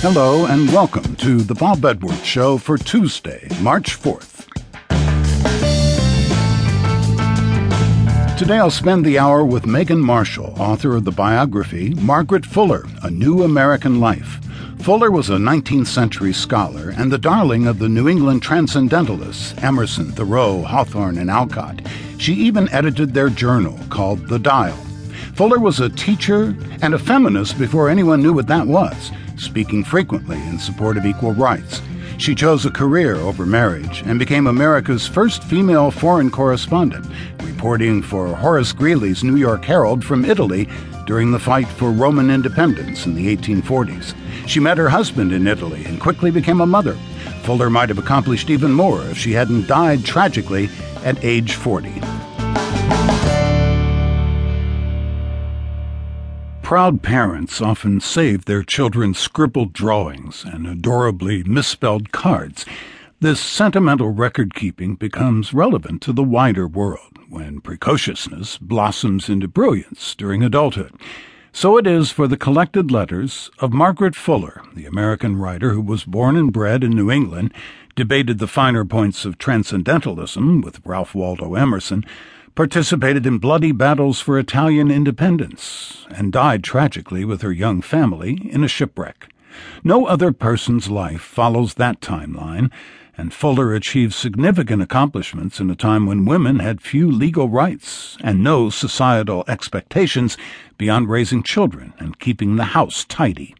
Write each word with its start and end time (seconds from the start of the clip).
Hello 0.00 0.44
and 0.44 0.70
welcome 0.72 1.16
to 1.16 1.38
the 1.38 1.54
Bob 1.54 1.82
Edwards 1.84 2.24
Show 2.24 2.58
for 2.58 2.76
Tuesday, 2.76 3.48
March 3.62 3.98
4th. 3.98 4.46
Today 8.36 8.58
I'll 8.58 8.70
spend 8.70 9.06
the 9.06 9.18
hour 9.18 9.42
with 9.42 9.64
Megan 9.64 10.00
Marshall, 10.00 10.54
author 10.58 10.94
of 10.94 11.04
the 11.04 11.12
biography 11.12 11.94
Margaret 11.94 12.44
Fuller 12.44 12.84
A 13.02 13.10
New 13.10 13.42
American 13.42 13.98
Life. 13.98 14.38
Fuller 14.80 15.10
was 15.10 15.30
a 15.30 15.36
19th 15.36 15.86
century 15.86 16.34
scholar 16.34 16.90
and 16.90 17.10
the 17.10 17.18
darling 17.18 17.66
of 17.66 17.78
the 17.78 17.88
New 17.88 18.06
England 18.06 18.42
transcendentalists 18.42 19.60
Emerson, 19.62 20.12
Thoreau, 20.12 20.60
Hawthorne, 20.60 21.16
and 21.16 21.30
Alcott. 21.30 21.80
She 22.18 22.34
even 22.34 22.68
edited 22.68 23.14
their 23.14 23.30
journal 23.30 23.78
called 23.88 24.28
The 24.28 24.38
Dial. 24.38 24.85
Fuller 25.36 25.58
was 25.58 25.80
a 25.80 25.90
teacher 25.90 26.56
and 26.80 26.94
a 26.94 26.98
feminist 26.98 27.58
before 27.58 27.90
anyone 27.90 28.22
knew 28.22 28.32
what 28.32 28.46
that 28.46 28.66
was, 28.66 29.12
speaking 29.36 29.84
frequently 29.84 30.38
in 30.46 30.58
support 30.58 30.96
of 30.96 31.04
equal 31.04 31.34
rights. 31.34 31.82
She 32.16 32.34
chose 32.34 32.64
a 32.64 32.70
career 32.70 33.16
over 33.16 33.44
marriage 33.44 34.02
and 34.06 34.18
became 34.18 34.46
America's 34.46 35.06
first 35.06 35.44
female 35.44 35.90
foreign 35.90 36.30
correspondent, 36.30 37.04
reporting 37.42 38.00
for 38.00 38.34
Horace 38.34 38.72
Greeley's 38.72 39.22
New 39.22 39.36
York 39.36 39.62
Herald 39.62 40.02
from 40.02 40.24
Italy 40.24 40.70
during 41.04 41.30
the 41.30 41.38
fight 41.38 41.68
for 41.68 41.92
Roman 41.92 42.30
independence 42.30 43.04
in 43.04 43.14
the 43.14 43.36
1840s. 43.36 44.14
She 44.48 44.58
met 44.58 44.78
her 44.78 44.88
husband 44.88 45.32
in 45.32 45.46
Italy 45.46 45.84
and 45.84 46.00
quickly 46.00 46.30
became 46.30 46.62
a 46.62 46.66
mother. 46.66 46.96
Fuller 47.42 47.68
might 47.68 47.90
have 47.90 47.98
accomplished 47.98 48.48
even 48.48 48.72
more 48.72 49.02
if 49.08 49.18
she 49.18 49.32
hadn't 49.32 49.68
died 49.68 50.02
tragically 50.02 50.70
at 51.04 51.22
age 51.22 51.56
40. 51.56 51.92
Proud 56.66 57.00
parents 57.00 57.62
often 57.62 58.00
save 58.00 58.44
their 58.44 58.64
children's 58.64 59.20
scribbled 59.20 59.72
drawings 59.72 60.44
and 60.44 60.66
adorably 60.66 61.44
misspelled 61.44 62.10
cards. 62.10 62.66
This 63.20 63.38
sentimental 63.38 64.10
record 64.10 64.52
keeping 64.52 64.96
becomes 64.96 65.54
relevant 65.54 66.02
to 66.02 66.12
the 66.12 66.24
wider 66.24 66.66
world 66.66 67.20
when 67.28 67.60
precociousness 67.60 68.58
blossoms 68.58 69.28
into 69.28 69.46
brilliance 69.46 70.16
during 70.16 70.42
adulthood. 70.42 70.92
So 71.52 71.78
it 71.78 71.86
is 71.86 72.10
for 72.10 72.26
the 72.26 72.36
collected 72.36 72.90
letters 72.90 73.48
of 73.60 73.72
Margaret 73.72 74.16
Fuller, 74.16 74.60
the 74.74 74.86
American 74.86 75.36
writer 75.36 75.70
who 75.70 75.80
was 75.80 76.02
born 76.02 76.34
and 76.34 76.52
bred 76.52 76.82
in 76.82 76.90
New 76.90 77.12
England, 77.12 77.54
debated 77.94 78.40
the 78.40 78.48
finer 78.48 78.84
points 78.84 79.24
of 79.24 79.38
transcendentalism 79.38 80.62
with 80.62 80.84
Ralph 80.84 81.14
Waldo 81.14 81.54
Emerson, 81.54 82.04
participated 82.56 83.26
in 83.26 83.38
bloody 83.38 83.70
battles 83.70 84.18
for 84.18 84.38
Italian 84.38 84.90
independence, 84.90 86.06
and 86.10 86.32
died 86.32 86.64
tragically 86.64 87.24
with 87.24 87.42
her 87.42 87.52
young 87.52 87.82
family 87.82 88.50
in 88.50 88.64
a 88.64 88.68
shipwreck. 88.68 89.28
No 89.84 90.06
other 90.06 90.32
person's 90.32 90.88
life 90.88 91.20
follows 91.20 91.74
that 91.74 92.00
timeline, 92.00 92.70
and 93.18 93.32
Fuller 93.32 93.74
achieved 93.74 94.14
significant 94.14 94.82
accomplishments 94.82 95.60
in 95.60 95.70
a 95.70 95.76
time 95.76 96.06
when 96.06 96.24
women 96.24 96.58
had 96.58 96.80
few 96.80 97.10
legal 97.10 97.48
rights 97.50 98.16
and 98.22 98.42
no 98.42 98.70
societal 98.70 99.44
expectations 99.46 100.36
beyond 100.78 101.10
raising 101.10 101.42
children 101.42 101.92
and 101.98 102.18
keeping 102.18 102.56
the 102.56 102.64
house 102.64 103.04
tidy. 103.04 103.54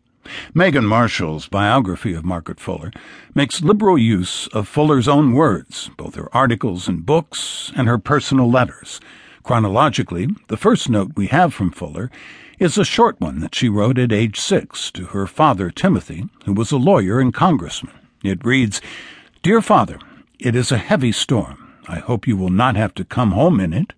Megan 0.55 0.85
Marshall's 0.85 1.49
biography 1.49 2.15
of 2.15 2.25
Margaret 2.25 2.61
Fuller 2.61 2.91
makes 3.35 3.63
liberal 3.63 3.99
use 3.99 4.47
of 4.49 4.69
Fuller's 4.69 5.09
own 5.09 5.33
words, 5.33 5.91
both 5.97 6.15
her 6.15 6.35
articles 6.35 6.89
and 6.89 7.07
books 7.07 7.73
and 7.77 7.89
her 7.89 7.99
personal 7.99 8.51
letters. 8.51 9.01
Chronologically, 9.43 10.29
the 10.49 10.57
first 10.57 10.89
note 10.89 11.13
we 11.17 11.29
have 11.29 11.55
from 11.55 11.71
Fuller 11.71 12.11
is 12.59 12.79
a 12.79 12.85
short 12.85 13.21
one 13.21 13.41
that 13.41 13.55
she 13.55 13.69
wrote 13.69 13.99
at 13.99 14.13
age 14.13 14.41
six 14.41 14.91
to 14.93 15.07
her 15.07 15.27
father, 15.27 15.71
Timothy, 15.71 16.25
who 16.45 16.53
was 16.53 16.73
a 16.73 16.77
lawyer 16.77 17.21
and 17.21 17.33
congressman. 17.33 17.95
It 18.25 18.45
reads, 18.45 18.81
Dear 19.43 19.61
Father, 19.61 19.99
it 20.39 20.57
is 20.57 20.73
a 20.73 20.79
heavy 20.79 21.13
storm. 21.13 21.75
I 21.87 22.01
hope 22.01 22.27
you 22.27 22.37
will 22.37 22.51
not 22.51 22.77
have 22.77 22.95
to 22.95 23.05
come 23.05 23.33
home 23.33 23.61
in 23.61 23.73
it. 23.73 23.93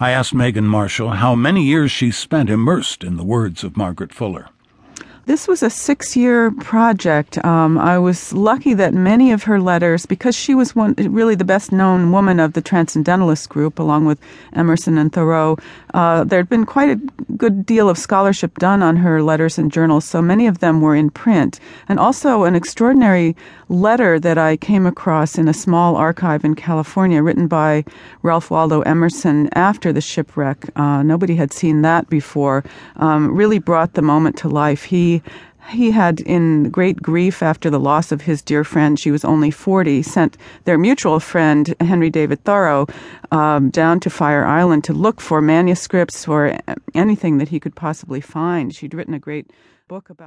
I 0.00 0.10
asked 0.10 0.34
Megan 0.34 0.66
Marshall 0.66 1.10
how 1.10 1.34
many 1.34 1.62
years 1.62 1.92
she 1.92 2.10
spent 2.10 2.50
immersed 2.50 3.04
in 3.04 3.16
the 3.16 3.24
words 3.24 3.64
of 3.64 3.76
Margaret 3.76 4.12
Fuller. 4.12 4.48
This 5.26 5.48
was 5.48 5.62
a 5.62 5.70
six 5.70 6.16
year 6.16 6.50
project. 6.50 7.42
Um, 7.46 7.78
I 7.78 7.98
was 7.98 8.34
lucky 8.34 8.74
that 8.74 8.92
many 8.92 9.32
of 9.32 9.44
her 9.44 9.58
letters, 9.58 10.04
because 10.04 10.36
she 10.36 10.54
was 10.54 10.76
one 10.76 10.94
really 10.98 11.34
the 11.34 11.46
best 11.46 11.72
known 11.72 12.12
woman 12.12 12.38
of 12.38 12.52
the 12.52 12.60
Transcendentalist 12.60 13.48
group, 13.48 13.78
along 13.78 14.04
with 14.04 14.18
Emerson 14.52 14.98
and 14.98 15.10
Thoreau, 15.10 15.56
uh, 15.94 16.24
there 16.24 16.40
had 16.40 16.50
been 16.50 16.66
quite 16.66 16.90
a 16.90 17.00
good 17.36 17.64
deal 17.64 17.88
of 17.88 17.96
scholarship 17.96 18.58
done 18.58 18.82
on 18.82 18.96
her 18.96 19.22
letters 19.22 19.56
and 19.56 19.72
journals, 19.72 20.04
so 20.04 20.20
many 20.20 20.46
of 20.46 20.58
them 20.58 20.82
were 20.82 20.94
in 20.94 21.08
print. 21.08 21.58
And 21.88 21.98
also 21.98 22.44
an 22.44 22.54
extraordinary 22.54 23.34
letter 23.70 24.20
that 24.20 24.36
I 24.36 24.58
came 24.58 24.84
across 24.84 25.38
in 25.38 25.48
a 25.48 25.54
small 25.54 25.96
archive 25.96 26.44
in 26.44 26.54
California, 26.54 27.22
written 27.22 27.48
by 27.48 27.84
Ralph 28.22 28.50
Waldo 28.50 28.82
Emerson 28.82 29.48
after 29.54 29.92
the 29.92 30.00
shipwreck. 30.02 30.68
Uh, 30.76 31.02
nobody 31.02 31.36
had 31.36 31.52
seen 31.52 31.82
that 31.82 32.10
before. 32.10 32.62
Um, 32.96 33.34
really 33.34 33.58
brought 33.58 33.94
the 33.94 34.02
moment 34.02 34.36
to 34.38 34.48
life. 34.48 34.84
He 34.84 35.13
he 35.70 35.90
had, 35.90 36.20
in 36.20 36.70
great 36.70 37.02
grief 37.02 37.42
after 37.42 37.70
the 37.70 37.80
loss 37.80 38.12
of 38.12 38.22
his 38.22 38.42
dear 38.42 38.64
friend, 38.64 38.98
she 38.98 39.10
was 39.10 39.24
only 39.24 39.50
40, 39.50 40.02
sent 40.02 40.36
their 40.64 40.78
mutual 40.78 41.20
friend, 41.20 41.74
Henry 41.80 42.10
David 42.10 42.44
Thoreau, 42.44 42.86
um, 43.30 43.70
down 43.70 44.00
to 44.00 44.10
Fire 44.10 44.44
Island 44.44 44.84
to 44.84 44.92
look 44.92 45.20
for 45.20 45.40
manuscripts 45.40 46.28
or 46.28 46.58
anything 46.94 47.38
that 47.38 47.48
he 47.48 47.60
could 47.60 47.74
possibly 47.74 48.20
find. 48.20 48.74
She'd 48.74 48.94
written 48.94 49.14
a 49.14 49.18
great 49.18 49.50
book 49.88 50.10
about 50.10 50.22